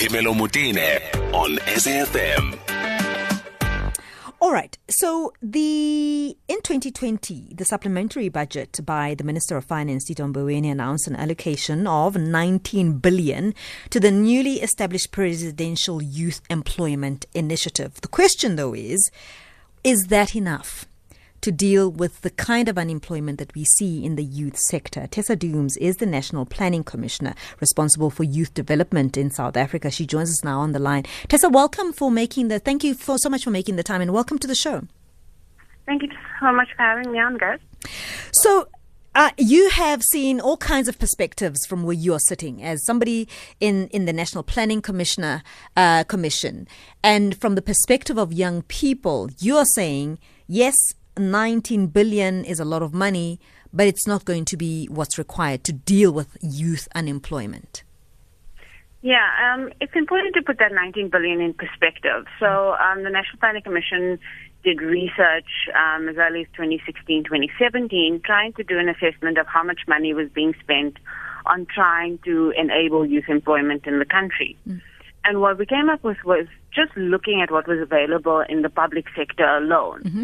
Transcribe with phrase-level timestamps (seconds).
[0.00, 0.98] Phemelo Motene
[1.34, 2.58] on SAFM.
[4.40, 4.78] All right.
[4.88, 11.06] So the in 2020, the supplementary budget by the Minister of Finance Tito Mboweni announced
[11.06, 13.52] an allocation of 19 billion
[13.90, 18.00] to the newly established Presidential Youth Employment Initiative.
[18.00, 19.10] The question though is
[19.84, 20.86] is that enough?
[21.40, 25.06] To deal with the kind of unemployment that we see in the youth sector.
[25.06, 29.90] Tessa Dooms is the National Planning Commissioner responsible for youth development in South Africa.
[29.90, 31.04] She joins us now on the line.
[31.28, 34.12] Tessa, welcome for making the thank you for so much for making the time and
[34.12, 34.82] welcome to the show.
[35.86, 36.08] Thank you
[36.40, 37.58] so much for having me on, guys.
[38.32, 38.68] So
[39.14, 43.28] uh, you have seen all kinds of perspectives from where you're sitting as somebody
[43.58, 45.42] in, in the National Planning Commissioner
[45.76, 46.68] uh, Commission,
[47.02, 50.76] and from the perspective of young people, you are saying yes,
[51.20, 53.38] 19 billion is a lot of money,
[53.72, 57.84] but it's not going to be what's required to deal with youth unemployment.
[59.02, 62.26] Yeah, um, it's important to put that 19 billion in perspective.
[62.38, 64.18] So um, the National Planning Commission
[64.62, 69.62] did research um, as early as 2016, 2017, trying to do an assessment of how
[69.62, 70.98] much money was being spent
[71.46, 74.58] on trying to enable youth employment in the country.
[74.68, 74.82] Mm.
[75.24, 78.68] And what we came up with was just looking at what was available in the
[78.68, 80.02] public sector alone.
[80.02, 80.22] Mm-hmm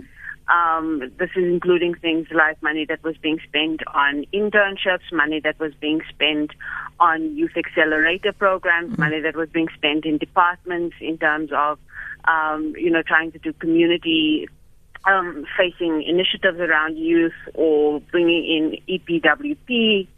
[0.49, 5.59] um, this is including things like money that was being spent on internships, money that
[5.59, 6.53] was being spent
[7.01, 9.03] on youth accelerator programs, mm-hmm.
[9.03, 11.79] money that was being spent in departments in terms of,
[12.27, 14.49] um, you know, trying to do community
[15.05, 20.09] um, facing initiatives around youth or bringing in EPWP.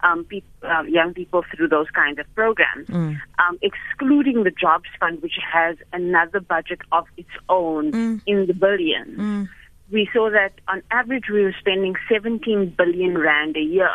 [0.00, 3.18] Um, pe- uh, young people through those kinds of programs, mm.
[3.40, 8.20] um, excluding the Jobs Fund, which has another budget of its own mm.
[8.24, 9.18] in the billions.
[9.18, 9.48] Mm
[9.90, 13.90] we saw that on average we were spending 17 billion rand a year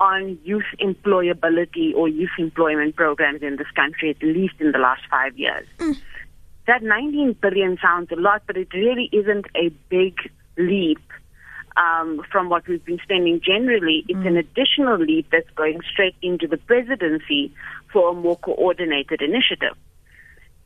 [0.00, 5.02] on youth employability or youth employment programs in this country, at least in the last
[5.10, 5.66] five years.
[5.78, 5.96] Mm.
[6.66, 10.16] That 19 billion sounds a lot, but it really isn't a big
[10.56, 11.00] leap
[11.76, 14.04] um, from what we've been spending generally.
[14.08, 14.26] It's mm.
[14.26, 17.52] an additional leap that's going straight into the presidency
[17.92, 19.76] for a more coordinated initiative.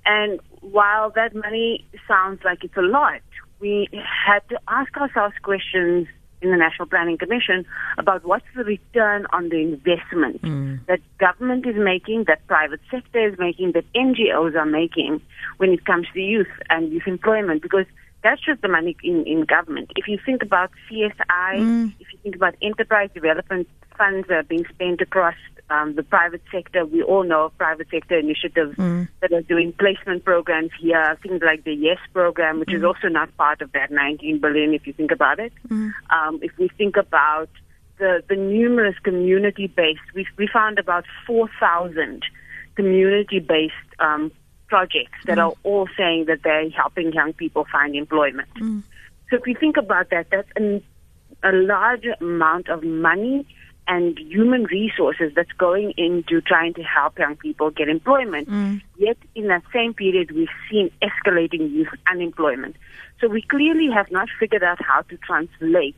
[0.06, 3.20] And while that money sounds like it's a lot,
[3.60, 6.06] we had to ask ourselves questions
[6.41, 7.66] in the National Planning Commission
[7.98, 10.86] about what's the return on the investment mm.
[10.86, 15.20] that government is making, that private sector is making, that NGOs are making
[15.56, 17.86] when it comes to youth and youth employment because
[18.28, 19.90] that's just the money in, in government.
[19.96, 21.94] If you think about CSI, mm.
[21.98, 25.34] if you think about enterprise development funds that are being spent across
[25.70, 26.86] um, the private sector.
[26.86, 29.08] We all know of private sector initiatives mm.
[29.20, 32.76] that are doing placement programs here, things like the YES program, which mm.
[32.76, 35.52] is also not part of that 19 billion if you think about it.
[35.68, 35.92] Mm.
[36.10, 37.50] Um, if we think about
[37.98, 42.22] the, the numerous community-based, we, we found about 4,000
[42.76, 44.32] community-based um,
[44.68, 45.46] projects that mm.
[45.48, 48.48] are all saying that they're helping young people find employment.
[48.54, 48.82] Mm.
[49.30, 50.82] So if we think about that, that's an,
[51.42, 53.46] a large amount of money
[53.86, 58.48] and human resources that's going into trying to help young people get employment.
[58.48, 58.82] Mm.
[58.98, 62.76] Yet in that same period, we've seen escalating youth unemployment.
[63.20, 65.96] So we clearly have not figured out how to translate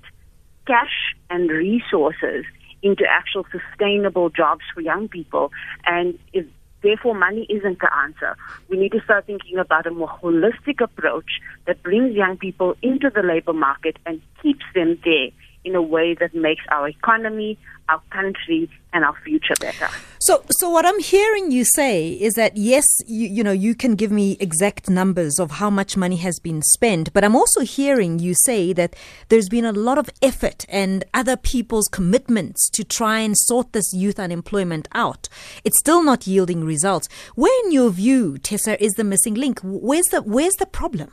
[0.66, 2.44] cash and resources
[2.82, 5.50] into actual sustainable jobs for young people.
[5.84, 6.46] And if
[6.82, 8.36] therefore money isn't the answer,
[8.68, 13.10] we need to start thinking about a more holistic approach that brings young people into
[13.10, 15.30] the labor market and keeps them there
[15.64, 19.88] in a way that makes our economy, our country, and our future better.
[20.18, 23.94] So, so what I'm hearing you say is that yes, you, you know, you can
[23.94, 28.18] give me exact numbers of how much money has been spent, but I'm also hearing
[28.18, 28.94] you say that
[29.28, 33.92] there's been a lot of effort and other people's commitments to try and sort this
[33.92, 35.28] youth unemployment out.
[35.64, 37.08] It's still not yielding results.
[37.34, 39.60] Where, in your view, Tessa, is the missing link?
[39.62, 41.12] Where's the where's the problem?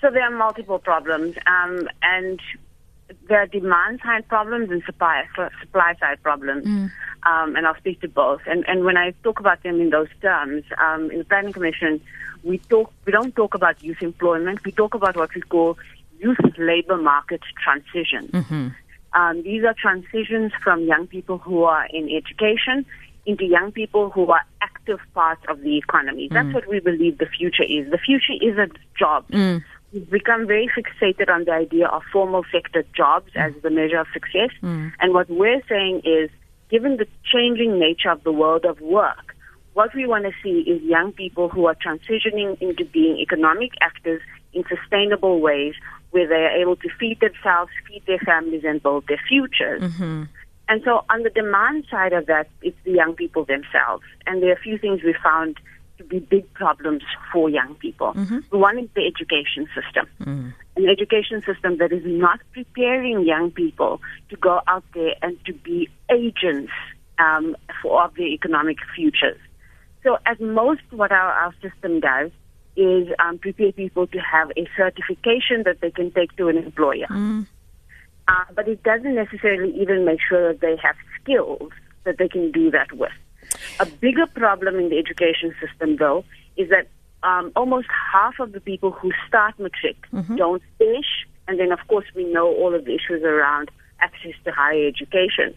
[0.00, 2.38] So there are multiple problems, um, and
[3.28, 5.24] there are demand side problems and supply
[5.60, 6.90] supply side problems, mm.
[7.24, 8.40] um, and I'll speak to both.
[8.46, 12.00] And and when I talk about them in those terms, um, in the planning commission,
[12.42, 14.64] we talk we don't talk about youth employment.
[14.64, 15.78] We talk about what we call
[16.18, 18.28] youth labor market transition.
[18.28, 18.68] Mm-hmm.
[19.18, 22.84] Um, these are transitions from young people who are in education
[23.26, 26.28] into young people who are active parts of the economy.
[26.30, 26.54] That's mm.
[26.54, 27.90] what we believe the future is.
[27.90, 29.30] The future isn't jobs.
[29.30, 29.62] Mm
[30.00, 33.46] become very fixated on the idea of formal sector jobs mm.
[33.46, 34.50] as the measure of success.
[34.62, 34.92] Mm.
[35.00, 36.30] And what we're saying is,
[36.70, 39.34] given the changing nature of the world of work,
[39.74, 44.22] what we want to see is young people who are transitioning into being economic actors
[44.52, 45.74] in sustainable ways
[46.12, 49.82] where they are able to feed themselves, feed their families, and build their futures.
[49.82, 50.24] Mm-hmm.
[50.68, 54.04] And so on the demand side of that, it's the young people themselves.
[54.26, 55.58] And there are a few things we found
[55.98, 57.02] to be big problems
[57.32, 58.12] for young people.
[58.14, 58.58] Mm-hmm.
[58.58, 60.06] One is the education system.
[60.20, 60.54] Mm.
[60.76, 64.00] An education system that is not preparing young people
[64.30, 66.72] to go out there and to be agents
[67.18, 69.38] um, for of their economic futures.
[70.02, 72.30] So, at most, what our, our system does
[72.76, 77.06] is um, prepare people to have a certification that they can take to an employer.
[77.08, 77.46] Mm.
[78.26, 81.70] Uh, but it doesn't necessarily even make sure that they have skills
[82.04, 83.12] that they can do that with.
[83.80, 86.24] A bigger problem in the education system, though,
[86.56, 86.88] is that
[87.22, 90.36] um, almost half of the people who start matric mm-hmm.
[90.36, 93.70] don't finish, and then of course we know all of the issues around
[94.00, 95.54] access to higher education.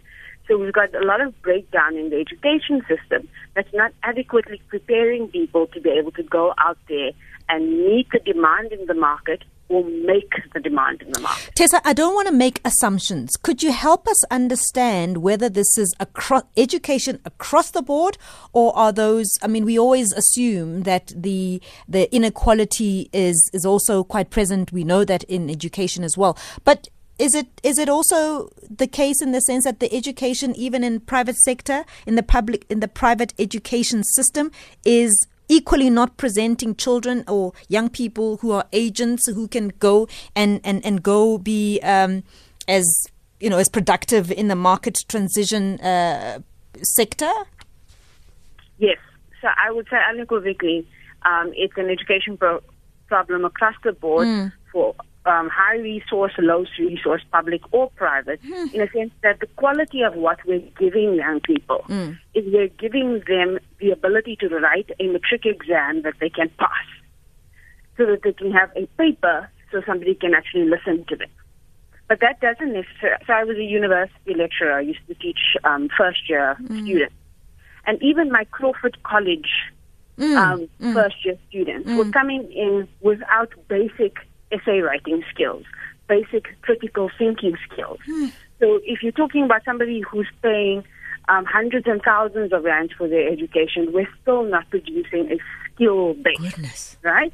[0.48, 5.28] So we've got a lot of breakdown in the education system that's not adequately preparing
[5.28, 7.12] people to be able to go out there
[7.50, 11.56] and meet the demand in the market or make the demand in the market.
[11.56, 13.36] Tessa, I don't want to make assumptions.
[13.36, 18.18] Could you help us understand whether this is across education across the board,
[18.54, 19.28] or are those?
[19.42, 24.72] I mean, we always assume that the the inequality is is also quite present.
[24.72, 26.88] We know that in education as well, but
[27.20, 31.00] is it is it also the case in the sense that the education even in
[31.00, 34.52] private sector in the public in the private education system
[34.86, 40.60] is equally not presenting children or young people who are agents who can go and
[40.64, 42.24] and, and go be um,
[42.68, 42.86] as
[43.40, 46.40] you know as productive in the market transition uh,
[46.82, 47.32] sector
[48.78, 48.98] yes
[49.42, 50.88] so i would say unequivocally
[51.24, 52.62] um, it's an education pro-
[53.08, 54.52] problem across the board mm.
[54.72, 54.96] for
[55.28, 58.74] um, high resource, low resource, public or private, mm.
[58.74, 62.18] in a sense that the quality of what we're giving young people mm.
[62.34, 66.88] is we're giving them the ability to write a matric exam that they can pass
[67.98, 71.30] so that they can have a paper so somebody can actually listen to them.
[72.08, 74.74] But that doesn't necessarily, so I was a university lecturer.
[74.74, 76.84] I used to teach um, first year mm.
[76.84, 77.16] students.
[77.86, 79.50] And even my Crawford College
[80.18, 80.38] mm.
[80.38, 80.94] um, mm.
[80.94, 82.14] first year students were mm.
[82.14, 84.16] coming in without basic
[84.52, 85.64] essay writing skills,
[86.08, 88.00] basic critical thinking skills.
[88.06, 88.28] Hmm.
[88.60, 90.84] So if you're talking about somebody who's paying
[91.30, 95.38] um, hundreds and thousands of rands for their education, we're still not producing a
[95.74, 96.98] skill base, Goodness.
[97.04, 97.34] right?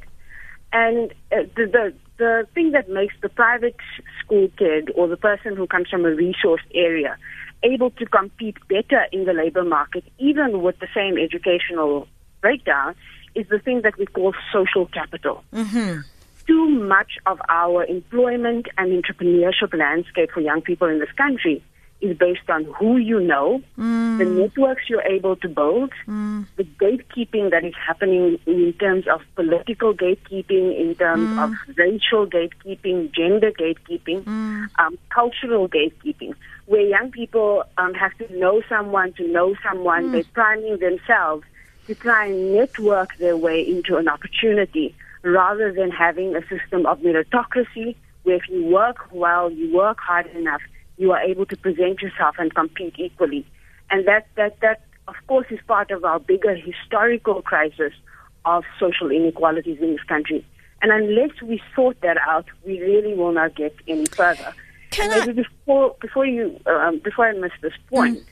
[0.72, 3.76] And uh, the, the the thing that makes the private
[4.24, 7.18] school kid or the person who comes from a resource area
[7.64, 12.08] able to compete better in the labor market, even with the same educational
[12.42, 12.94] breakdown,
[13.36, 15.44] is the thing that we call social capital.
[15.54, 16.02] Mm-hmm
[16.48, 21.64] too much of our employment and entrepreneurship landscape for young people in this country
[22.04, 24.18] is based on who you know, mm.
[24.18, 26.46] the networks you're able to build, mm.
[26.58, 31.44] the gatekeeping that is happening in terms of political gatekeeping, in terms mm.
[31.44, 34.68] of racial gatekeeping, gender gatekeeping, mm.
[34.80, 36.36] um, cultural gatekeeping,
[36.66, 40.10] where young people um, have to know someone to know someone.
[40.10, 40.12] Mm.
[40.12, 41.46] They're priming themselves
[41.88, 47.00] to try and network their way into an opportunity rather than having a system of
[47.00, 50.62] meritocracy where if you work well, you work hard enough,
[50.98, 53.46] you are able to present yourself and compete equally.
[53.90, 57.94] And that, that, that of course, is part of our bigger historical crisis
[58.46, 60.46] of social inequalities in this country.
[60.82, 64.54] And unless we sort that out, we really will not get any further.
[64.92, 68.24] Can and maybe before before you um, before I miss this point, mm.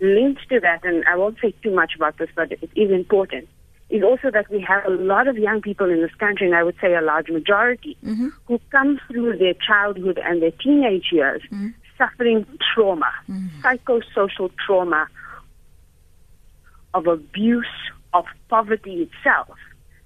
[0.00, 3.48] linked to that, and I won't say too much about this, but it is important
[3.90, 6.62] is also that we have a lot of young people in this country, and I
[6.62, 8.28] would say a large majority, mm-hmm.
[8.46, 11.68] who come through their childhood and their teenage years mm-hmm.
[11.98, 13.60] suffering trauma, mm-hmm.
[13.60, 15.08] psychosocial trauma
[16.94, 17.66] of abuse,
[18.14, 19.56] of poverty itself.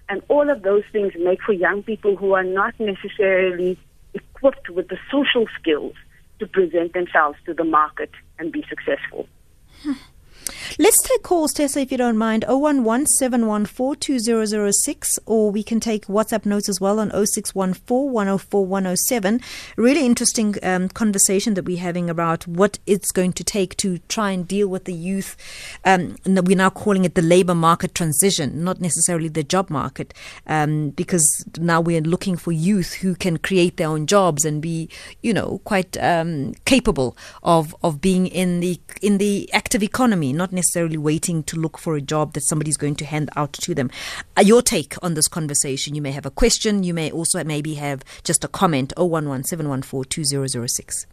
[0.09, 3.79] And all of those things make for young people who are not necessarily
[4.13, 5.95] equipped with the social skills
[6.39, 9.29] to present themselves to the market and be successful.
[10.79, 12.47] Let's take calls, Tessa, if you don't mind.
[12.49, 19.41] 0117142006, or we can take WhatsApp notes as well on 0614
[19.77, 24.31] Really interesting um, conversation that we're having about what it's going to take to try
[24.31, 25.37] and deal with the youth.
[25.85, 30.13] Um, we're now calling it the labor market transition, not necessarily the job market,
[30.47, 34.89] um, because now we're looking for youth who can create their own jobs and be,
[35.23, 40.53] you know, quite um, capable of, of being in the in the active economy, not
[40.55, 43.91] necessarily waiting to look for a job that somebody's going to hand out to them.
[44.37, 45.95] Uh, your take on this conversation?
[45.95, 46.83] You may have a question.
[46.83, 48.93] You may also maybe have just a comment.
[48.97, 51.07] 011 2006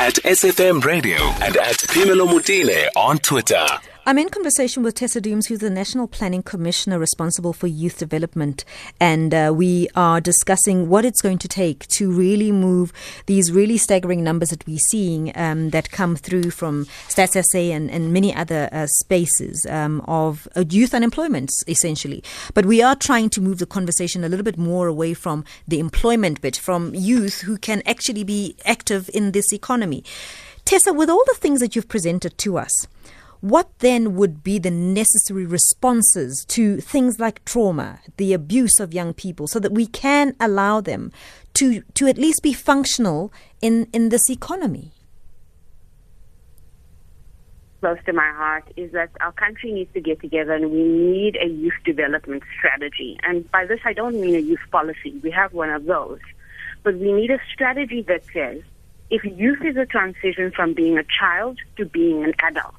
[0.00, 3.66] At SAFM Radio and at Phemelo Motene on Twitter.
[4.08, 8.64] I'm in conversation with Tessa Dooms, who's the National Planning Commissioner responsible for youth development.
[8.98, 12.90] And uh, we are discussing what it's going to take to really move
[13.26, 17.90] these really staggering numbers that we're seeing um, that come through from Stats SA and,
[17.90, 22.24] and many other uh, spaces um, of uh, youth unemployment, essentially.
[22.54, 25.80] But we are trying to move the conversation a little bit more away from the
[25.80, 30.02] employment bit, from youth who can actually be active in this economy.
[30.64, 32.86] Tessa, with all the things that you've presented to us,
[33.40, 39.14] what then would be the necessary responses to things like trauma, the abuse of young
[39.14, 41.12] people, so that we can allow them
[41.54, 44.92] to, to at least be functional in, in this economy?
[47.80, 51.36] Close to my heart is that our country needs to get together and we need
[51.40, 53.18] a youth development strategy.
[53.22, 55.16] And by this, I don't mean a youth policy.
[55.22, 56.18] We have one of those.
[56.82, 58.62] But we need a strategy that says
[59.10, 62.74] if youth is a transition from being a child to being an adult,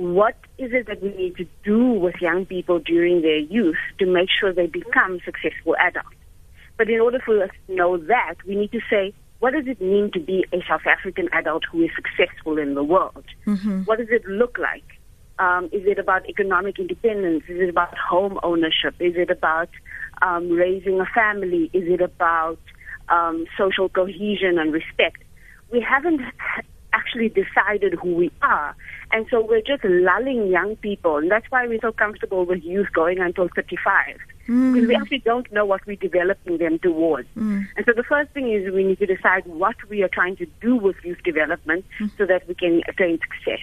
[0.00, 4.06] what is it that we need to do with young people during their youth to
[4.06, 6.08] make sure they become successful adults?
[6.78, 9.78] But in order for us to know that, we need to say, what does it
[9.78, 13.26] mean to be a South African adult who is successful in the world?
[13.46, 13.82] Mm-hmm.
[13.82, 14.84] What does it look like?
[15.38, 17.44] Um, is it about economic independence?
[17.46, 18.94] Is it about home ownership?
[19.00, 19.68] Is it about
[20.22, 21.68] um, raising a family?
[21.74, 22.58] Is it about
[23.10, 25.22] um, social cohesion and respect?
[25.70, 26.22] We haven't
[26.92, 28.74] actually decided who we are.
[29.12, 31.16] And so we're just lulling young people.
[31.16, 34.18] And that's why we're so comfortable with youth going until 35.
[34.48, 34.74] Mm.
[34.74, 37.28] Because we actually don't know what we're developing them towards.
[37.36, 37.66] Mm.
[37.76, 40.46] And so the first thing is we need to decide what we are trying to
[40.60, 42.10] do with youth development mm.
[42.18, 43.60] so that we can attain success.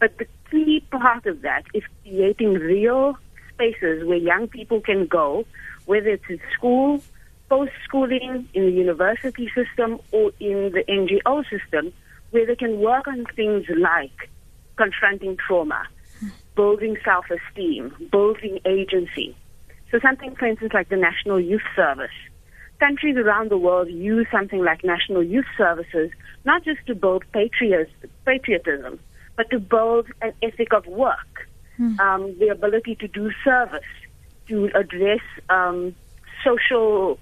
[0.00, 3.18] But the key part of that is creating real
[3.52, 5.44] spaces where young people can go,
[5.86, 7.02] whether it's in school,
[7.48, 11.92] post schooling, in the university system, or in the NGO system,
[12.30, 14.30] where they can work on things like
[14.78, 15.82] confronting trauma,
[16.56, 19.36] building self-esteem, building agency.
[19.90, 22.18] So something, for instance, like the National Youth Service.
[22.80, 26.10] Countries around the world use something like National Youth Services
[26.44, 29.00] not just to build patriotism,
[29.36, 31.98] but to build an ethic of work, mm.
[32.00, 33.92] um, the ability to do service,
[34.48, 35.20] to address
[35.50, 35.94] um,
[36.44, 37.18] social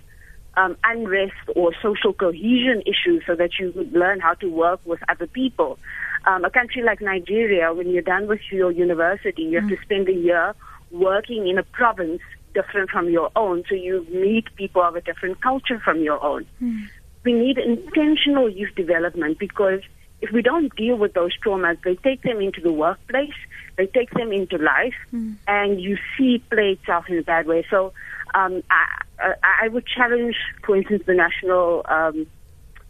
[0.57, 5.01] um, unrest or social cohesion issues so that you would learn how to work with
[5.09, 5.79] other people.
[6.27, 9.77] Um, a country like Nigeria, when you're done with your university, you have mm.
[9.77, 10.55] to spend a year
[10.91, 12.21] working in a province
[12.55, 16.47] different from your own, so you meet people of a different culture from your own.
[16.63, 16.89] Mm.
[17.25, 19.81] We need intentional youth development because
[20.23, 23.39] if we don't deal with those traumas, they take them into the workplace,
[23.77, 25.37] they take them into life, mm.
[25.47, 27.65] and you see play itself in a bad way.
[27.71, 27.93] So
[28.35, 32.27] um, I, I, would challenge, for instance, the national um,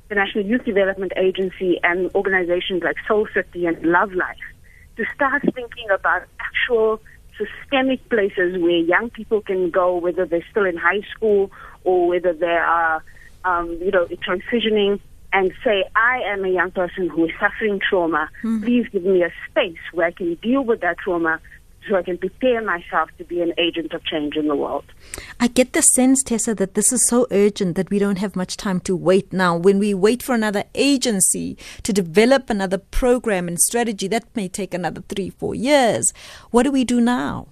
[0.09, 4.37] the National Youth Development Agency and organizations like Soul City and Love Life
[4.97, 7.01] to start thinking about actual
[7.37, 11.51] systemic places where young people can go, whether they're still in high school
[11.85, 13.03] or whether they are,
[13.45, 15.01] um, you know, transitioning,
[15.33, 18.31] and say, I am a young person who is suffering trauma.
[18.43, 18.63] Mm.
[18.63, 21.41] Please give me a space where I can deal with that trauma
[21.89, 24.85] so I can prepare myself to be an agent of change in the world.
[25.41, 28.57] I get the sense, Tessa, that this is so urgent that we don't have much
[28.57, 29.57] time to wait now.
[29.57, 34.75] When we wait for another agency to develop another program and strategy, that may take
[34.75, 36.13] another three, four years.
[36.51, 37.49] What do we do now?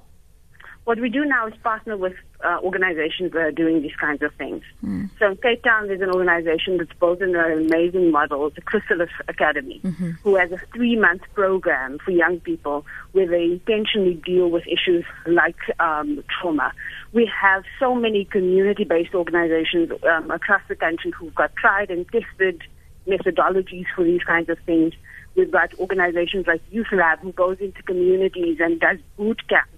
[0.85, 2.13] What we do now is partner with
[2.45, 4.63] uh, organizations that are doing these kinds of things.
[4.85, 5.09] Mm.
[5.19, 9.09] So in Cape Town, there's an organization that's built in an amazing model, the Chrysalis
[9.27, 10.11] Academy, mm-hmm.
[10.23, 15.57] who has a three-month program for young people where they intentionally deal with issues like
[15.81, 16.71] um, trauma.
[17.15, 22.63] We have so many community-based organizations um, across the country who've got tried and tested
[23.07, 24.93] methodologies for these kinds of things.
[25.35, 29.74] We've got organizations like Youth Lab who goes into communities and does boot camps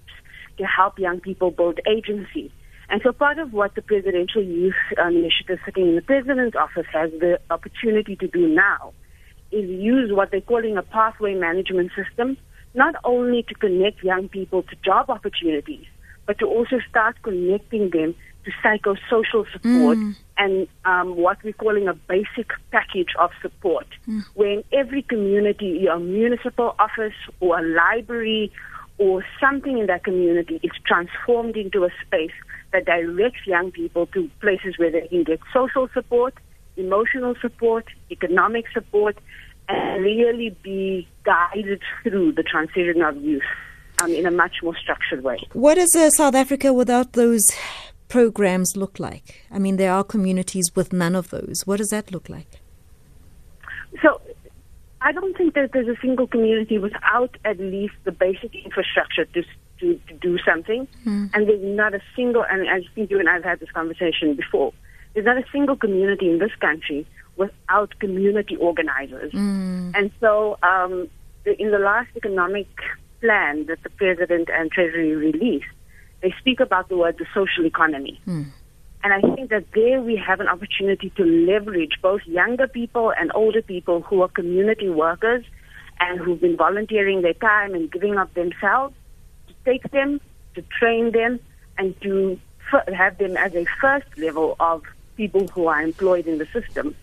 [0.57, 2.51] to help young people build agency.
[2.89, 6.85] And so part of what the Presidential Youth um, Initiative sitting in the President's office
[6.93, 8.93] has the opportunity to do now
[9.51, 12.37] is use what they're calling a pathway management system,
[12.73, 15.85] not only to connect young people to job opportunities,
[16.25, 20.15] but to also start connecting them to psychosocial support mm.
[20.37, 24.21] and um, what we're calling a basic package of support, mm.
[24.35, 28.51] where in every community, your municipal office or a library
[28.97, 32.31] or something in that community is transformed into a space
[32.73, 36.33] that directs young people to places where they can get social support,
[36.75, 39.17] emotional support, economic support,
[39.69, 43.43] and really be guided through the transition of youth
[44.01, 45.39] um, in a much more structured way.
[45.53, 47.51] What does uh, South Africa without those
[48.07, 49.43] programs look like?
[49.51, 51.63] I mean, there are communities with none of those.
[51.65, 52.61] What does that look like?
[54.01, 54.21] So
[55.07, 59.43] I don't think that there's a single community without at least the basic infrastructure to
[59.79, 60.85] to, to do something.
[61.05, 61.29] Mm.
[61.33, 64.35] And there's not a single, and I think you and I have had this conversation
[64.35, 64.73] before.
[65.13, 69.31] There's not a single community in this country without community organizers.
[69.31, 69.95] Mm.
[69.95, 71.07] And so, um,
[71.45, 72.67] the, in the last economic
[73.21, 75.67] plan that the president and Treasury released,
[76.21, 78.19] they speak about the word the social economy.
[78.27, 78.47] Mm.
[79.07, 83.31] And I think that there we have an opportunity to leverage both younger people and
[83.33, 85.45] older people who are community workers
[86.01, 88.93] and who've been volunteering their time and giving up themselves
[89.47, 90.19] to take them,
[90.55, 91.39] to train them,
[91.77, 92.37] and to
[92.93, 94.83] have them as a first level of
[95.15, 96.93] people who are employed in the system.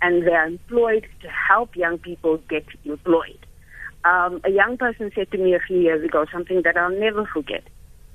[0.00, 3.38] And they're employed to help young people get employed.
[4.04, 7.24] Um, a young person said to me a few years ago something that I'll never
[7.24, 7.62] forget.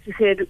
[0.03, 0.47] She said,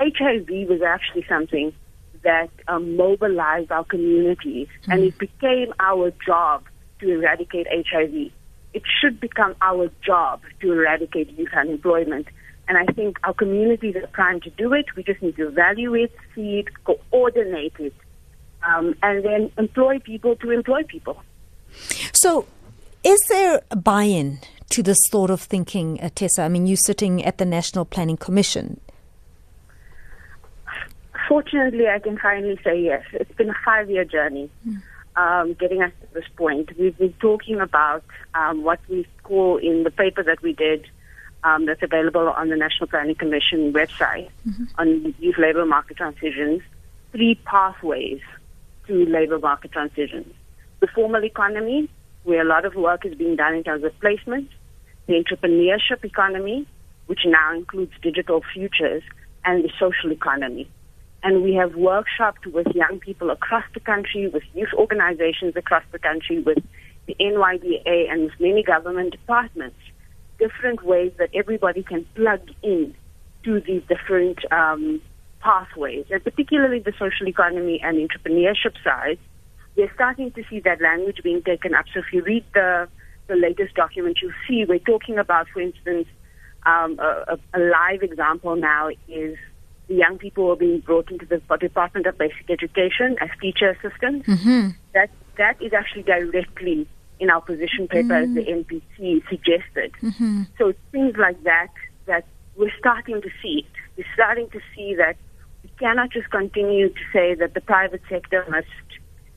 [0.00, 1.72] HIV was actually something
[2.22, 4.92] that um, mobilized our communities, mm.
[4.92, 6.64] and it became our job
[7.00, 8.30] to eradicate HIV.
[8.72, 12.28] It should become our job to eradicate youth unemployment.
[12.68, 14.86] And I think our communities are trying to do it.
[14.94, 17.94] We just need to value it, see it, coordinate it,
[18.62, 21.20] um, and then employ people to employ people.
[22.12, 22.46] So,
[23.02, 26.42] is there a buy in to this sort of thinking, uh, Tessa?
[26.42, 28.80] I mean, you're sitting at the National Planning Commission
[31.30, 33.04] fortunately, I can finally say yes.
[33.12, 34.50] It's been a five year journey
[35.14, 36.76] um, getting us to this point.
[36.76, 38.02] We've been talking about
[38.34, 40.88] um, what we call in the paper that we did
[41.44, 44.64] um, that's available on the National Planning Commission website mm-hmm.
[44.76, 46.62] on youth labor market transitions,
[47.12, 48.20] three pathways
[48.88, 50.34] to labor market transitions.
[50.80, 51.88] The formal economy,
[52.24, 54.50] where a lot of work is being done in terms of placement,
[55.06, 56.66] the entrepreneurship economy,
[57.06, 59.04] which now includes digital futures,
[59.44, 60.68] and the social economy,
[61.22, 65.98] and we have workshopped with young people across the country, with youth organizations across the
[65.98, 66.58] country, with
[67.06, 69.76] the NYDA and with many government departments,
[70.38, 72.94] different ways that everybody can plug in
[73.44, 75.00] to these different um,
[75.40, 79.18] pathways, and particularly the social economy and entrepreneurship side.
[79.76, 81.86] We're starting to see that language being taken up.
[81.92, 82.88] So if you read the
[83.28, 86.08] the latest document, you'll see we're talking about, for instance,
[86.66, 89.38] um, a, a live example now is
[89.90, 94.28] the young people are being brought into the Department of Basic Education as teacher assistants.
[94.28, 94.68] Mm-hmm.
[94.94, 96.86] That that is actually directly
[97.18, 98.38] in our position paper mm-hmm.
[98.38, 98.64] as the mm.
[98.64, 99.92] NPC suggested.
[100.00, 100.42] Mm-hmm.
[100.58, 101.72] So things like that
[102.06, 102.24] that
[102.56, 103.66] we're starting to see.
[103.96, 105.16] We're starting to see that
[105.64, 108.68] we cannot just continue to say that the private sector must,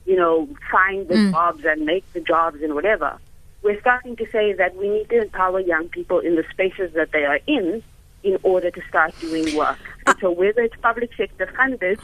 [0.06, 1.30] you know, find the mm.
[1.32, 3.18] jobs and make the jobs and whatever.
[3.62, 7.10] We're starting to say that we need to empower young people in the spaces that
[7.10, 7.82] they are in
[8.22, 9.78] in order to start doing work.
[10.24, 12.00] So whether it's public sector funded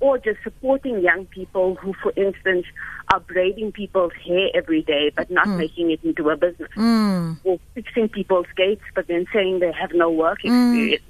[0.00, 2.64] or just supporting young people who, for instance,
[3.12, 5.58] are braiding people's hair every day but not mm.
[5.58, 7.36] making it into a business, mm.
[7.44, 10.48] or fixing people's gates but then saying they have no work hmm.
[10.48, 11.02] experience.
[11.02, 11.08] Mm.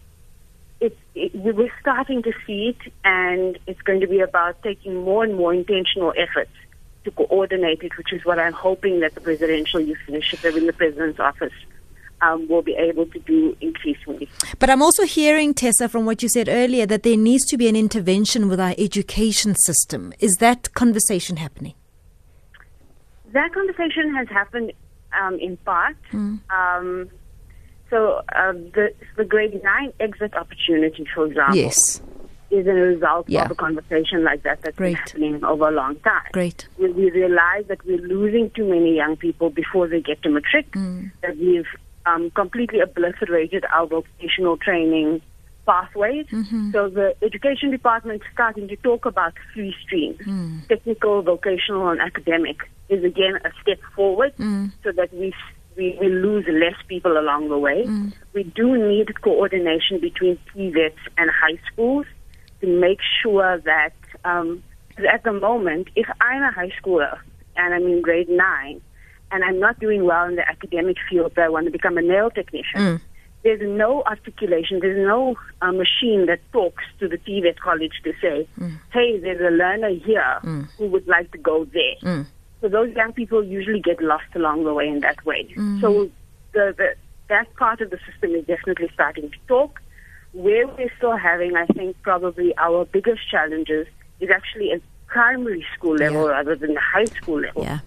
[0.81, 5.23] It, it, we're starting to see it, and it's going to be about taking more
[5.23, 6.51] and more intentional efforts
[7.05, 10.73] to coordinate it, which is what I'm hoping that the Presidential Youth Initiative in the
[10.73, 11.53] President's office
[12.20, 14.28] um, will be able to do increasingly.
[14.59, 17.68] But I'm also hearing, Tessa, from what you said earlier, that there needs to be
[17.68, 20.12] an intervention with our education system.
[20.18, 21.74] Is that conversation happening?
[23.33, 24.72] That conversation has happened
[25.20, 25.96] um, in part.
[26.12, 26.40] Mm.
[26.50, 27.11] Um,
[27.90, 31.57] so uh, the, the grade 9 exit opportunity, for example.
[31.57, 32.00] Yes
[32.50, 33.44] is a result yeah.
[33.44, 34.92] of a conversation like that that's Great.
[34.92, 36.26] been happening over a long time.
[36.33, 36.66] Great.
[36.78, 40.70] We, we realize that we're losing too many young people before they get to matric,
[40.72, 41.11] mm.
[41.22, 41.66] that we've
[42.09, 45.21] um, completely obliterated our vocational training
[45.66, 46.27] pathways.
[46.27, 46.71] Mm-hmm.
[46.73, 50.66] So the education department starting to talk about three streams: mm.
[50.68, 54.73] technical, vocational, and academic is again a step forward, mm.
[54.83, 55.35] so that we,
[55.77, 57.85] we we lose less people along the way.
[57.85, 58.12] Mm.
[58.33, 62.07] We do need coordination between TVETs and high schools
[62.61, 63.92] to make sure that
[64.25, 64.62] um,
[65.14, 67.18] at the moment, if I'm a high schooler
[67.57, 68.81] and I'm in grade nine
[69.31, 72.03] and I'm not doing well in the academic field, but I want to become a
[72.03, 72.81] nail technician.
[72.81, 73.01] Mm.
[73.45, 78.49] There's no articulation, there's no uh, machine that talks to the TVET college to say,
[78.59, 78.79] mm.
[78.93, 80.69] hey, there's a learner here mm.
[80.77, 81.95] who would like to go there.
[82.03, 82.27] Mm.
[82.61, 85.49] So those young people usually get lost along the way in that way.
[85.57, 85.81] Mm.
[85.81, 86.11] So
[86.53, 86.95] the, the,
[87.29, 89.81] that part of the system is definitely starting to talk.
[90.33, 93.87] Where we're still having, I think, probably our biggest challenges
[94.21, 96.33] is actually at primary school level yeah.
[96.33, 97.62] rather than the high school level.
[97.62, 97.79] Yeah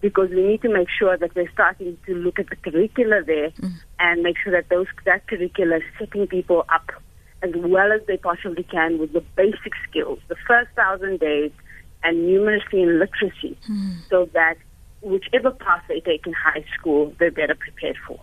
[0.00, 3.50] because we need to make sure that we're starting to look at the curricula there
[3.50, 3.72] mm.
[3.98, 6.90] and make sure that those that curricula is setting people up
[7.42, 11.50] as well as they possibly can with the basic skills, the first thousand days
[12.02, 13.96] and numeracy and literacy, mm.
[14.08, 14.56] so that
[15.00, 18.20] whichever path they take in high school, they're better prepared for.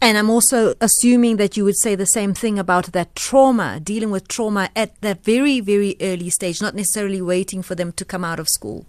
[0.00, 4.10] And I'm also assuming that you would say the same thing about that trauma, dealing
[4.10, 8.24] with trauma at that very, very early stage, not necessarily waiting for them to come
[8.24, 8.86] out of school.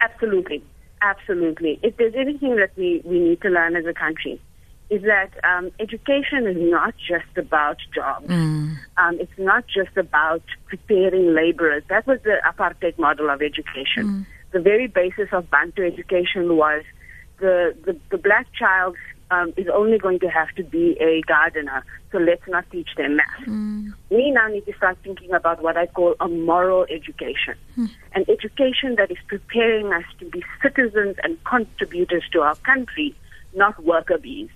[0.00, 0.62] Absolutely.
[1.04, 1.78] Absolutely.
[1.82, 4.40] If there's anything that we, we need to learn as a country,
[4.88, 8.26] is that um, education is not just about jobs.
[8.26, 8.76] Mm.
[8.96, 11.82] Um, it's not just about preparing laborers.
[11.88, 14.04] That was the apartheid model of education.
[14.04, 14.26] Mm.
[14.52, 16.84] The very basis of Bantu education was
[17.38, 18.96] the, the, the black child
[19.30, 23.16] um, is only going to have to be a gardener, so let's not teach them
[23.16, 23.46] math.
[23.46, 23.92] Mm.
[24.10, 27.90] We now need to start thinking about what I call a moral education, mm.
[28.14, 33.14] an education that is preparing us to be citizens and contributors to our country,
[33.54, 34.50] not worker bees.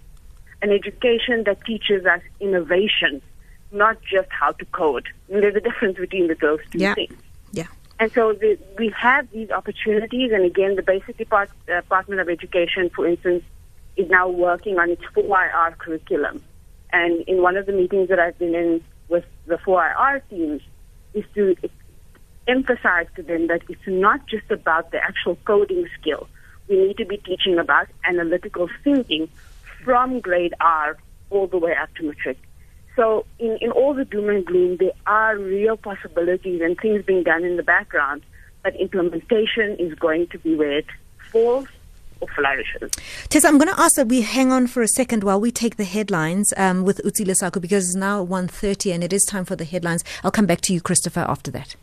[0.60, 3.22] An education that teaches us innovation,
[3.70, 5.06] not just how to code.
[5.28, 6.94] And there's a difference between the, those two yeah.
[6.94, 7.14] things.
[7.52, 7.66] Yeah.
[8.00, 12.28] And so the, we have these opportunities, and again, the basic Depart- uh, Department of
[12.28, 13.44] Education, for instance,
[13.98, 16.42] is now working on its 4IR curriculum.
[16.92, 20.62] And in one of the meetings that I've been in with the 4IR teams
[21.12, 21.56] is to
[22.46, 26.28] emphasize to them that it's not just about the actual coding skill.
[26.68, 29.28] We need to be teaching about analytical thinking
[29.84, 30.96] from grade R
[31.30, 32.38] all the way up to matric.
[32.96, 37.22] So in, in all the doom and gloom, there are real possibilities and things being
[37.22, 38.22] done in the background,
[38.62, 40.86] but implementation is going to be where it
[41.30, 41.68] falls
[42.34, 42.90] flourishes.
[43.28, 45.76] Tessa, I'm going to ask that we hang on for a second while we take
[45.76, 49.56] the headlines um, with Utsi Lesako because it's now 1.30 and it is time for
[49.56, 50.04] the headlines.
[50.24, 51.76] I'll come back to you, Christopher, after that.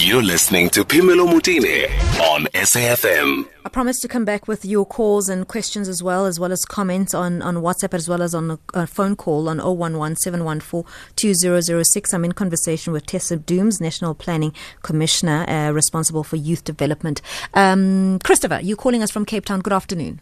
[0.00, 1.88] You're listening to Phemelo Motene
[2.20, 3.48] on SAFM.
[3.64, 6.64] I promise to come back with your calls and questions as well, as well as
[6.64, 12.14] comments on, on WhatsApp, as well as on a, a phone call on 011-714-2006.
[12.14, 17.20] I'm in conversation with Tessa Dooms, National Planning Commissioner, uh, responsible for youth development.
[17.54, 19.58] Um, Christopher, you're calling us from Cape Town.
[19.58, 20.20] Good afternoon.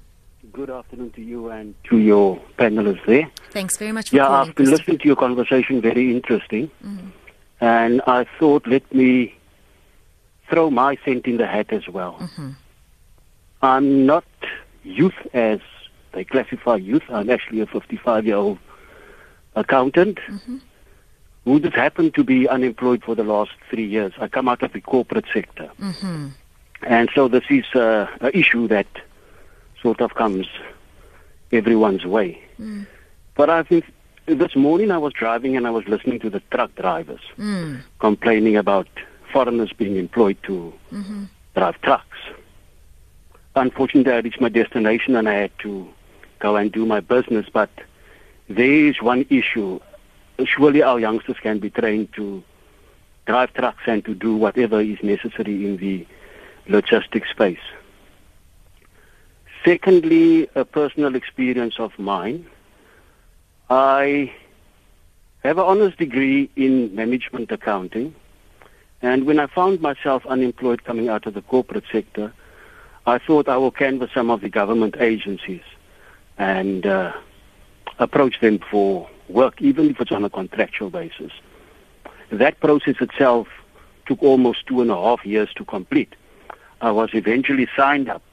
[0.53, 3.31] Good afternoon to you and to your panelists there.
[3.51, 4.49] Thanks very much for yeah, calling.
[4.49, 6.71] I've been listening to your conversation, very interesting.
[6.83, 7.09] Mm-hmm.
[7.61, 9.36] And I thought, let me
[10.49, 12.17] throw my cent in the hat as well.
[12.21, 12.51] Mm-hmm.
[13.63, 14.25] I'm not
[14.85, 15.61] youth as
[16.13, 17.03] they classify youth.
[17.09, 18.59] I'm actually a 55 year old
[19.55, 20.59] accountant mm-hmm.
[21.45, 24.13] who just happened to be unemployed for the last three years.
[24.19, 25.71] I come out of the corporate sector.
[25.81, 26.29] Mm-hmm.
[26.83, 28.87] And so this is uh, an issue that
[29.83, 30.47] sort of comes
[31.53, 32.43] everyone's way.
[32.61, 32.87] Mm.
[33.35, 33.85] But I think
[34.27, 37.81] this morning I was driving and I was listening to the truck drivers mm.
[37.99, 38.89] complaining about
[39.37, 41.25] foreigners being employed to mm-hmm.
[41.55, 42.17] drive trucks.
[43.55, 45.87] Unfortunately, I reached my destination and I had to
[46.39, 47.47] go and do my business.
[47.53, 47.69] But
[48.49, 49.79] there is one issue.
[50.47, 52.43] Surely our youngsters can be trained to
[53.27, 56.07] drive trucks and to do whatever is necessary in the
[56.67, 57.67] logistics space.
[59.67, 62.47] Secondly, a personal experience of mine.
[63.69, 64.33] I
[65.43, 68.15] have an honors degree in management accounting.
[69.07, 72.33] And when I found myself unemployed coming out of the corporate sector,
[73.07, 75.63] I thought I will canvass some of the government agencies
[76.39, 77.13] and uh,
[78.01, 81.31] approach them for work, even if it's on a contractual basis.
[82.33, 83.47] That process itself
[84.07, 86.17] took almost two and a half years to complete.
[86.81, 88.25] I was eventually signed up.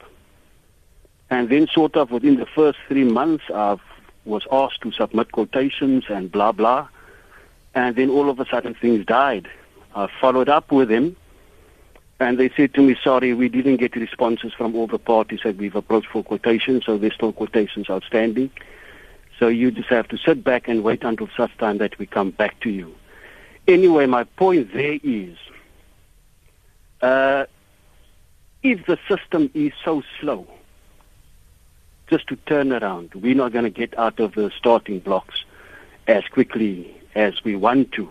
[1.30, 3.76] And then sort of within the first three months, I
[4.24, 6.88] was asked to submit quotations and blah, blah.
[7.76, 9.48] And then all of a sudden things died.
[9.94, 11.16] I followed up with them,
[12.18, 15.56] and they said to me, sorry, we didn't get responses from all the parties that
[15.56, 18.50] we've approached for quotations, so there's still quotations outstanding.
[19.38, 22.30] So you just have to sit back and wait until such time that we come
[22.30, 22.94] back to you.
[23.68, 25.36] Anyway, my point there is,
[27.00, 27.46] uh,
[28.62, 30.46] if the system is so slow,
[32.08, 35.44] just to turn around, we're not going to get out of the starting blocks
[36.06, 38.08] as quickly as we want to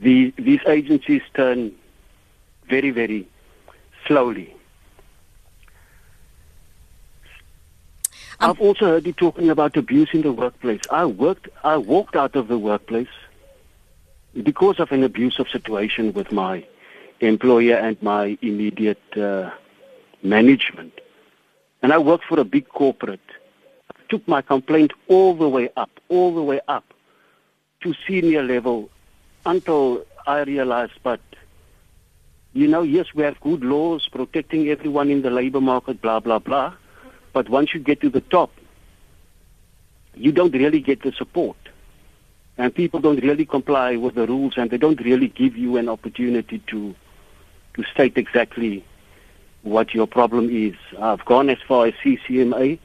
[0.00, 1.72] the, these agencies turn
[2.68, 3.26] very, very
[4.06, 4.54] slowly.
[8.38, 10.82] Um, I've also heard you talking about abuse in the workplace.
[10.90, 13.08] I worked, I walked out of the workplace
[14.42, 16.66] because of an abusive situation with my
[17.20, 19.50] employer and my immediate uh,
[20.22, 20.92] management.
[21.82, 23.20] And I worked for a big corporate.
[23.90, 26.84] I took my complaint all the way up, all the way up
[27.80, 28.90] to senior level
[29.46, 31.20] until I realized, but
[32.52, 36.38] you know, yes, we have good laws protecting everyone in the labor market, blah, blah,
[36.38, 36.74] blah.
[37.34, 38.50] But once you get to the top,
[40.14, 41.56] you don't really get the support.
[42.56, 45.90] And people don't really comply with the rules and they don't really give you an
[45.90, 46.94] opportunity to,
[47.74, 48.82] to state exactly
[49.62, 50.74] what your problem is.
[50.98, 52.78] I've gone as far as CCMA,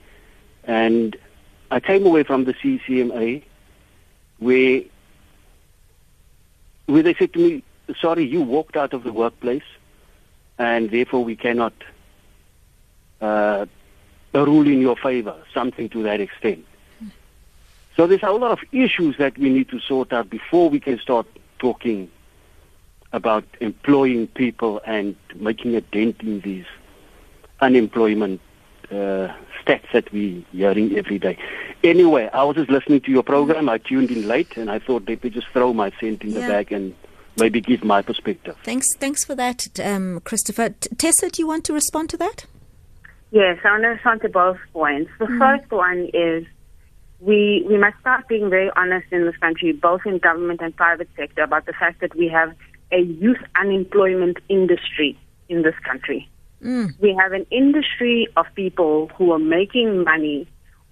[0.66, 1.16] and
[1.70, 3.44] I came away from the CCMA
[4.40, 4.82] where
[6.92, 7.64] where they said to me,
[8.00, 9.70] "Sorry, you walked out of the workplace,
[10.58, 11.74] and therefore we cannot
[13.22, 13.66] uh,
[14.34, 16.66] rule in your favor." Something to that extent.
[17.96, 20.80] So there's a whole lot of issues that we need to sort out before we
[20.80, 21.28] can start
[21.60, 22.10] talking
[23.14, 26.66] about employing people and making a dent in these
[27.60, 28.40] unemployment
[28.92, 31.38] uh, stats that we're hearing every day.
[31.84, 33.70] Anyway, I was just listening to your program.
[33.70, 36.42] I tuned in late, and I thought let me just throw my cent in Yeah.
[36.42, 36.94] the bag and
[37.40, 38.56] maybe give my perspective.
[38.64, 40.70] Thanks, thanks for that, um, Christopher.
[40.70, 42.46] T- Tessa, do you want to respond to that?
[43.32, 45.10] Yes, I want to respond to both points.
[45.20, 46.46] The first one is
[47.22, 51.08] we we must start being very honest in this country, both in government and private
[51.16, 52.54] sector, about the fact that we have
[52.92, 56.30] a youth unemployment industry in this country.
[56.64, 57.00] Mm.
[57.00, 60.48] We have an industry of people who are making money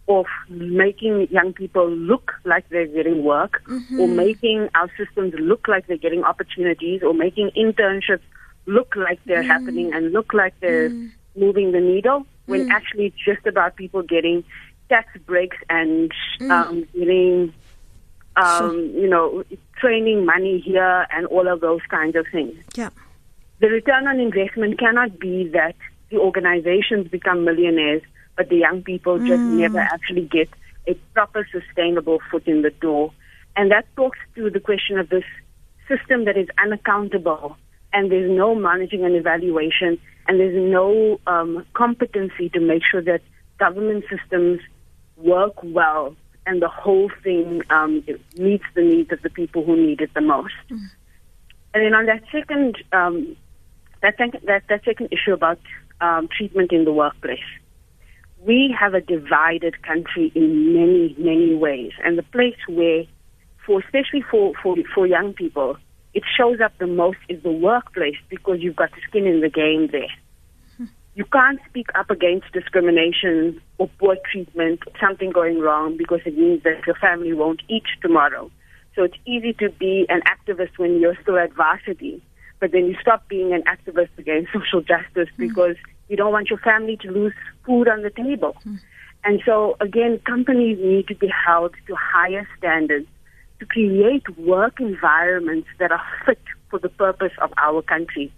[0.08, 4.16] off making young people look like they're getting work or mm-hmm.
[4.16, 8.24] making our systems look like they're getting opportunities or making internships
[8.66, 9.48] look like they're mm.
[9.48, 11.12] happening and look like they're mm.
[11.36, 14.44] moving the needle when actually it's just about people getting
[14.90, 16.12] tax breaks and
[16.50, 17.54] um, getting
[18.36, 19.44] um, you know
[19.78, 22.56] training money here and all of those kinds of things.
[22.76, 22.90] Yeah.
[23.60, 25.76] The return on investment cannot be that
[26.10, 28.02] the organizations become millionaires,
[28.36, 30.50] but the young people just never actually get
[30.88, 33.14] a proper sustainable foot in the door.
[33.56, 35.26] And that talks to the question of this
[35.88, 37.58] system that is unaccountable
[37.92, 43.22] and there's no managing and evaluation and there's no um, competency to make sure that
[43.58, 44.62] government systems
[45.18, 48.04] work well and the whole thing um,
[48.38, 50.54] meets the needs of the people who need it the most.
[51.74, 53.36] And then on that second, um,
[54.02, 55.60] that, that that second issue about
[56.02, 57.40] um, treatment in the workplace,
[58.46, 63.04] we have a divided country in many many ways, and the place where,
[63.66, 65.78] for especially for for for young people,
[66.14, 69.90] it shows up the most is the workplace because you've got skin in the game
[69.92, 70.10] there.
[71.16, 76.64] You can't speak up against discrimination or poor treatment, something going wrong, because it means
[76.64, 78.50] that your family won't eat tomorrow.
[78.96, 82.22] So it's easy to be an activist when you're still at varsity,
[82.60, 85.48] but then you stop being an activist against social justice hmm.
[85.48, 85.76] because
[86.08, 87.34] you don't want your family to lose
[87.66, 88.56] food on the table.
[88.64, 88.76] Hmm.
[89.24, 93.08] And so, again, companies need to be held to higher standards
[93.60, 98.32] to create work environments that are fit for the purpose of our country.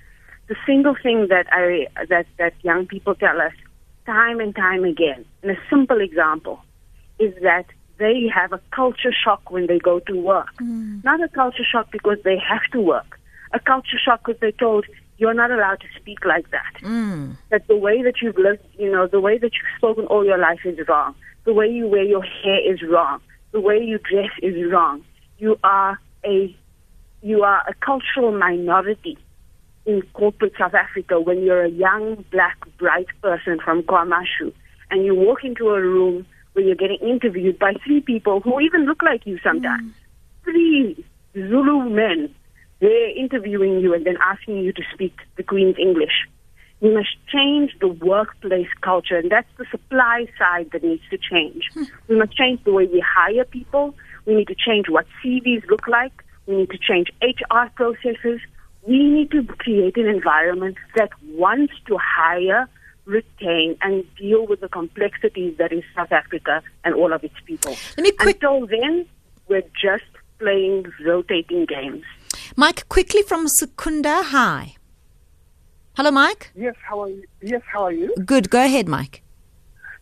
[0.47, 3.53] The single thing that I that that young people tell us
[4.05, 6.59] time and time again, and a simple example,
[7.19, 7.65] is that
[7.99, 10.49] they have a culture shock when they go to work.
[10.57, 10.99] Hmm.
[11.03, 13.19] Not a culture shock because they have to work.
[13.53, 14.85] A culture shock because they're told
[15.17, 16.73] you're not allowed to speak like that.
[16.81, 17.37] Mm.
[17.49, 20.37] That the way that you've lived, you know, the way that you've spoken all your
[20.37, 21.15] life is wrong.
[21.43, 23.21] The way you wear your hair is wrong.
[23.51, 25.03] The way you dress is wrong.
[25.37, 26.55] You are a
[27.21, 29.17] you are a cultural minority
[29.85, 34.53] in corporate South Africa when you're a young, black, bright person from Kwamashu
[34.91, 38.85] and you walk into a room where you're getting interviewed by three people who even
[38.85, 39.83] look like you sometimes.
[39.83, 40.43] Mm.
[40.43, 42.35] Three Zulu men.
[42.81, 46.27] They're interviewing you and then asking you to speak the Queen's English.
[46.81, 51.65] We must change the workplace culture, and that's the supply side that needs to change.
[51.75, 51.83] Hmm.
[52.07, 53.93] We must change the way we hire people.
[54.25, 56.11] We need to change what CVs look like.
[56.47, 58.41] We need to change HR processes.
[58.87, 62.67] We need to create an environment that wants to hire,
[63.05, 67.75] retain, and deal with the complexities that is South Africa and all of its people.
[67.95, 69.05] Let me quick- Until then,
[69.47, 70.05] we're just
[70.39, 72.03] playing rotating games.
[72.55, 74.75] Mike, quickly from Secunda hi.
[75.95, 76.51] Hello, Mike.
[76.55, 77.23] Yes, how are you?
[77.41, 78.13] Yes, how are you?
[78.25, 78.49] Good.
[78.49, 79.23] Go ahead, Mike.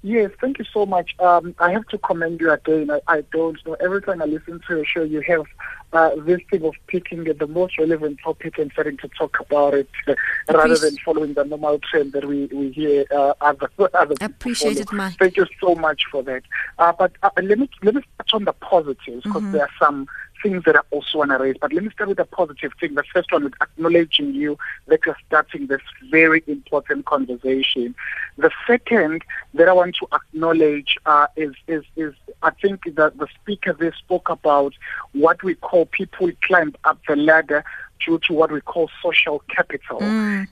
[0.02, 1.14] Yes, thank you so much.
[1.20, 2.90] Um, I have to commend you again.
[2.90, 3.74] I, I don't know.
[3.82, 5.44] Every time I listen to your show, you have
[5.92, 9.90] uh, this thing of picking the most relevant topic and starting to talk about it
[10.08, 10.14] uh,
[10.54, 14.90] rather than following the normal trend that we, we hear uh, other, other Appreciate it,
[14.94, 15.18] Mike.
[15.20, 16.44] Thank you so much for that.
[16.78, 19.52] Uh, but uh, let me let me touch on the positives because Mm-hmm.
[19.52, 20.08] there are some
[20.42, 21.56] things that I also want to raise.
[21.60, 22.96] But let me start with a positive thing.
[22.96, 27.96] The first one is acknowledging you that you're starting this very important conversation.
[28.38, 29.24] The second
[29.54, 33.94] that I want to acknowledge uh, is, is is I think that the speaker there
[33.94, 34.74] spoke about
[35.14, 37.64] what we call people climb up the ladder
[38.06, 40.02] due to what we call social capital.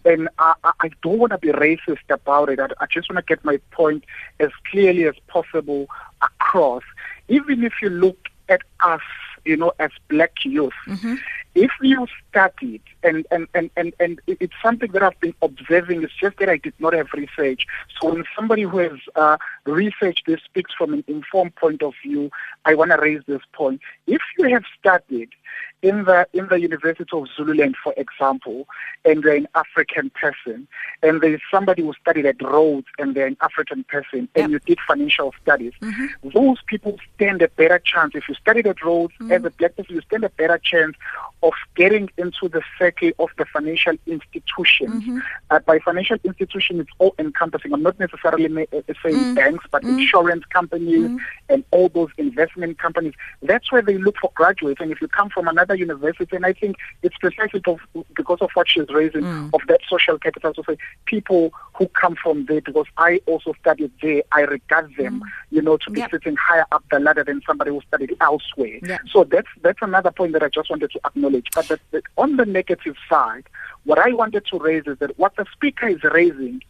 [0.06, 2.60] And I, I I don't want to be racist about it.
[2.60, 4.04] I, I just want to get my point
[4.40, 5.88] as clearly as possible
[6.22, 6.84] across.
[7.30, 9.02] Even if you look at us,
[9.48, 10.74] you know, as black youth,
[11.56, 16.14] if you studied, and, and, and, and, and it's something that I've been observing, it's
[16.14, 17.66] just that I did not have research.
[18.00, 22.30] So when somebody who has uh, researched this speaks from an informed point of view,
[22.66, 23.82] I want to raise this point.
[24.06, 25.30] If you have studied
[25.82, 28.68] in the in the University of Zululand, for example,
[29.06, 30.68] and they're an African person,
[31.04, 34.80] and there's somebody who studied at Rhodes and they're an African person, and you did
[34.88, 36.30] financial studies, mm-hmm.
[36.30, 38.14] those people stand a better chance.
[38.16, 39.32] If you studied at Rhodes mm-hmm.
[39.32, 40.96] as a black person, you stand a better chance
[41.44, 45.04] of getting into the circle of the financial institutions.
[45.04, 45.20] Mm-hmm.
[45.52, 47.74] Uh, by financial institution, it's all encompassing.
[47.74, 49.34] I'm not necessarily ma- uh, saying mm-hmm.
[49.36, 50.00] banks, but mm-hmm.
[50.00, 51.18] insurance companies mm-hmm.
[51.50, 53.14] and all those investment companies.
[53.42, 54.82] That's where they look for graduates.
[54.82, 57.62] And if you come from another university, and I think it's precisely
[58.16, 59.54] because of what she's raising mm.
[59.54, 60.54] of that social capital.
[60.56, 65.22] So say people who come from there, because I also studied there, I regard them,
[65.22, 65.28] mm.
[65.52, 66.12] you know, to be yep.
[66.12, 68.80] sitting higher up the ladder than somebody who studied elsewhere.
[68.84, 69.02] Yep.
[69.12, 71.48] So that's that's another point that I just wanted to acknowledge.
[71.54, 73.46] But that, that on the negative side,
[73.86, 76.62] what I wanted to raise is that what the speaker is raising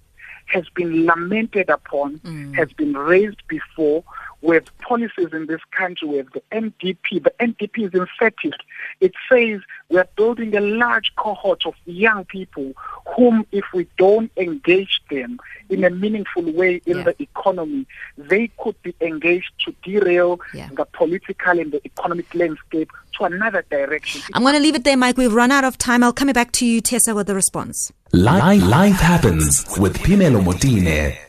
[0.47, 2.55] has been lamented upon, mm.
[2.55, 4.03] has been raised before,
[4.41, 7.23] with policies in this country, We have the NDP.
[7.23, 8.53] The NDP is emphatic.
[9.01, 12.73] It says we are building a large cohort of young people
[13.15, 17.03] whom, if we don't engage them in a meaningful way in yeah.
[17.03, 20.69] the economy, they could be engaged to derail yeah.
[20.75, 24.21] the political and the economic landscape to another direction.
[24.33, 25.17] I'm going to leave it there, Mike.
[25.17, 26.03] We've run out of time.
[26.03, 27.91] I'll come back to you, Tessa, with the response.
[28.13, 31.26] Life, life happens with Phemelo Motene.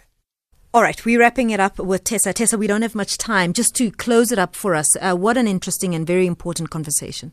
[0.78, 2.32] All right, we're wrapping it up with Tessa.
[2.32, 3.52] Tessa, we don't have much time.
[3.52, 7.32] Just to close it up for us, uh, what an interesting and very important conversation.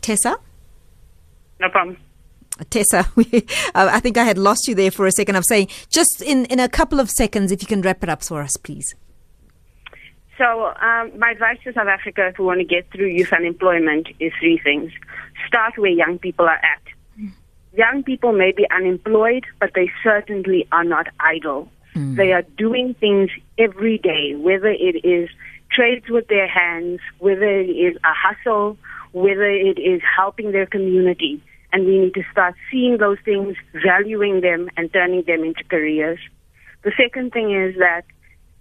[0.00, 0.38] Tessa?
[1.60, 1.98] No problem.
[2.70, 3.26] Tessa, we,
[3.74, 5.36] uh, I think I had lost you there for a second.
[5.36, 8.24] I'm saying just in, in a couple of seconds, if you can wrap it up
[8.24, 8.94] for us, please.
[10.38, 14.08] So, um, my advice to South Africa if we want to get through youth unemployment
[14.18, 14.92] is three things.
[15.46, 16.80] Start where young people are at
[17.72, 21.68] young people may be unemployed, but they certainly are not idle.
[21.94, 22.16] Mm.
[22.16, 25.28] They are doing things every day, whether it is
[25.72, 28.76] trades with their hands, whether it is a hustle,
[29.12, 31.42] whether it is helping their community.
[31.72, 36.18] And we need to start seeing those things, valuing them, and turning them into careers.
[36.82, 38.04] The second thing is that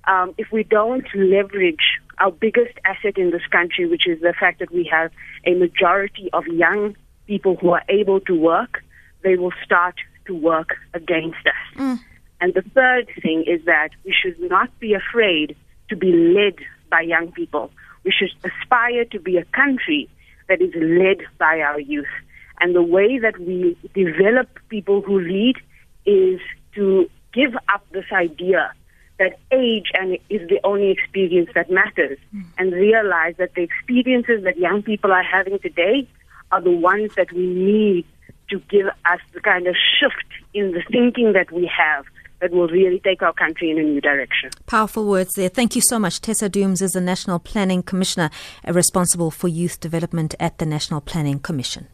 [0.08, 4.60] um, if we don't leverage our biggest asset in this country, which is the fact
[4.60, 5.12] that we have
[5.46, 6.96] a majority of young
[7.28, 8.84] people who are able to work,
[9.24, 11.78] they will start to work against us.
[11.78, 12.00] Mm.
[12.42, 15.56] And the third thing is that we should not be afraid
[15.90, 16.56] to be led
[16.90, 17.72] by young people.
[18.04, 20.10] We should aspire to be a country
[20.48, 22.08] that is led by our youth.
[22.62, 25.58] And the way that we develop people who lead
[26.06, 26.40] is
[26.76, 28.74] to give up this idea
[29.18, 32.44] that age and is the only experience that matters mm.
[32.58, 36.08] and realize that the experiences that young people are having today
[36.52, 38.06] are the ones that we need
[38.50, 42.06] to give us the kind of shift in the thinking that we have
[42.42, 44.50] that will really take our country in a new direction.
[44.66, 45.50] Powerful words there.
[45.50, 46.22] Thank you so much.
[46.22, 48.30] Tessa Dooms is the National Planning Commissioner
[48.68, 51.88] uh, responsible for youth development at the National Planning Commission.